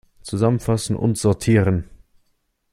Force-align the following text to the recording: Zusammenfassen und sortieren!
Zusammenfassen 0.23 0.95
und 0.95 1.15
sortieren! 1.19 1.83